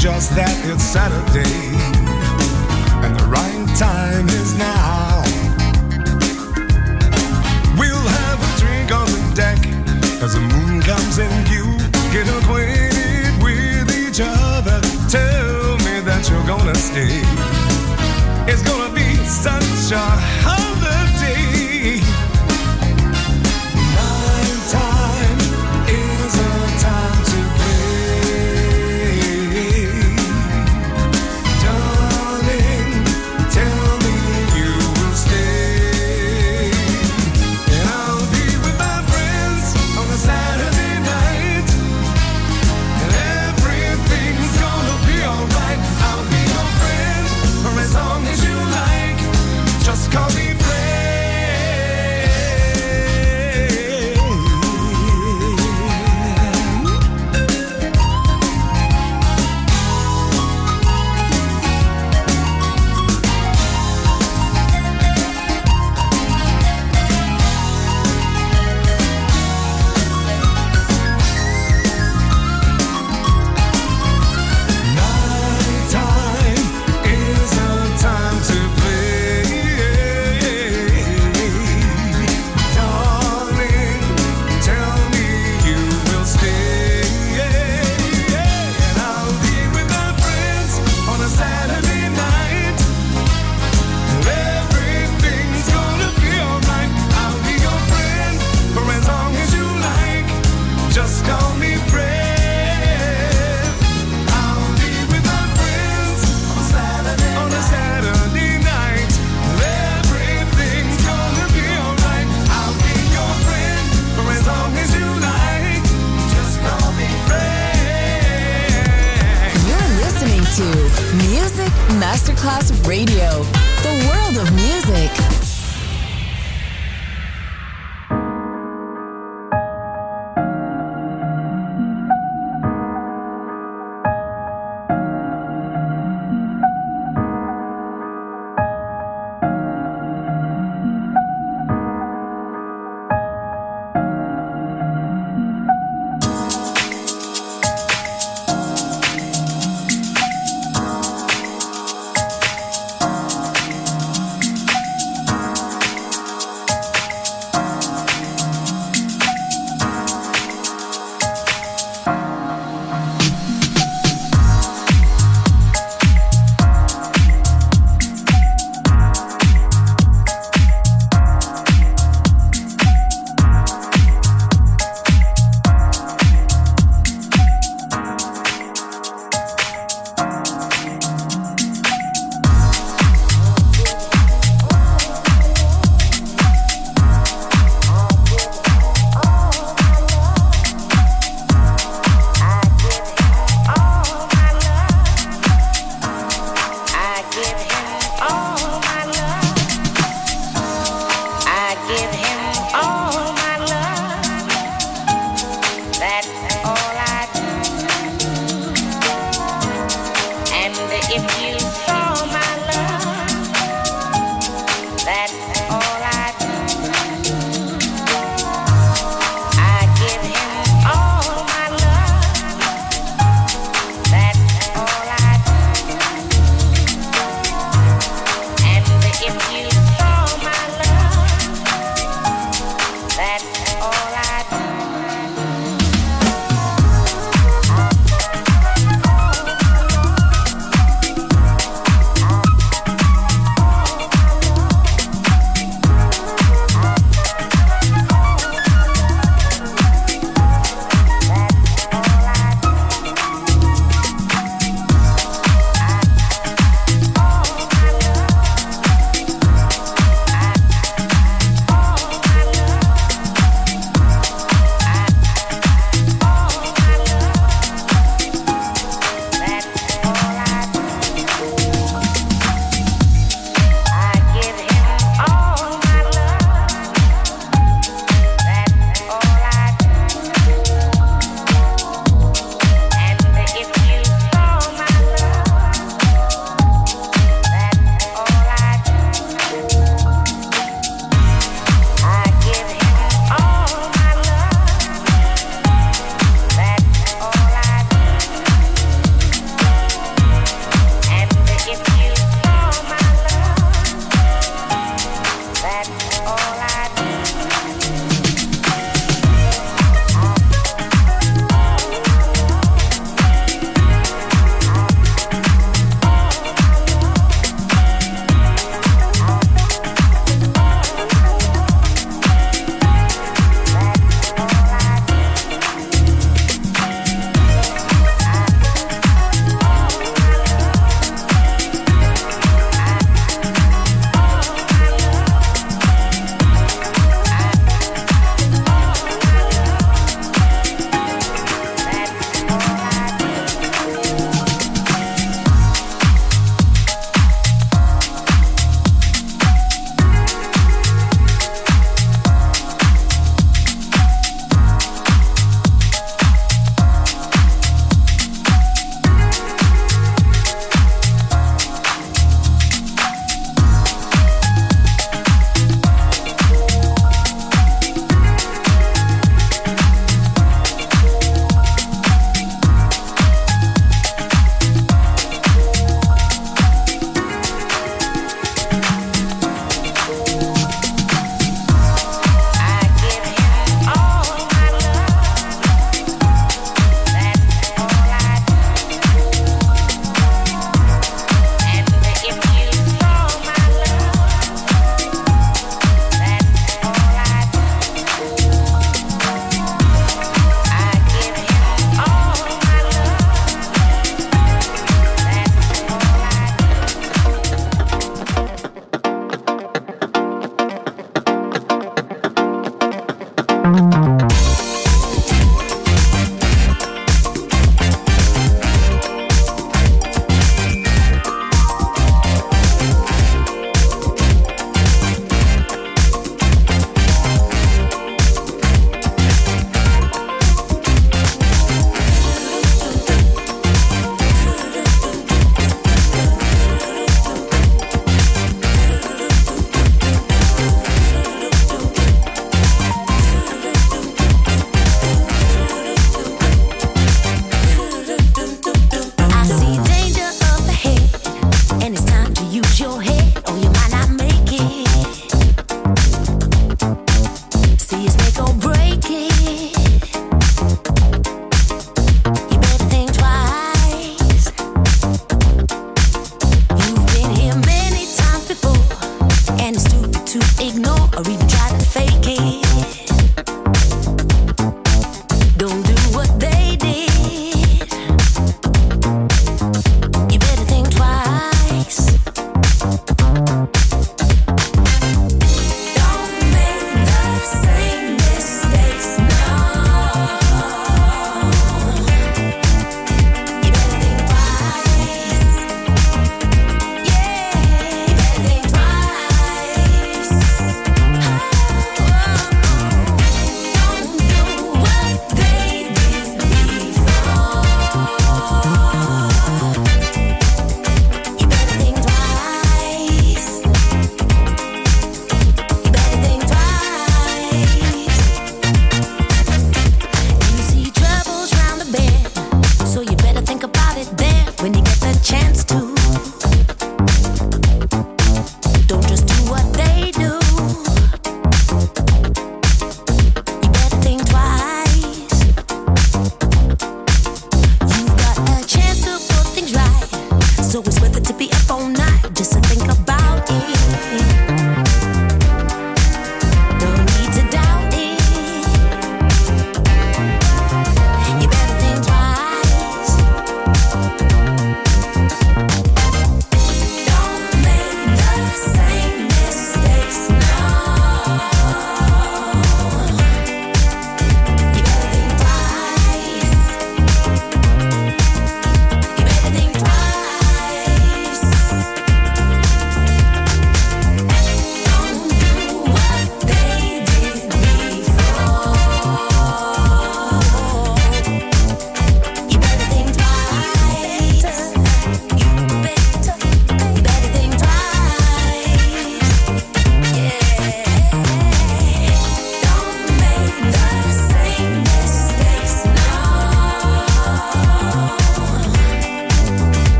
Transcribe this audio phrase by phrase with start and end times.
[0.00, 1.76] Just that it's Saturday
[3.04, 5.20] and the right time is now.
[7.76, 9.60] We'll have a drink on the deck
[10.24, 11.68] as the moon comes in view.
[12.16, 14.80] Get acquainted with each other.
[15.12, 17.20] Tell me that you're gonna stay.
[18.50, 20.40] It's gonna be such a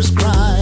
[0.00, 0.61] cry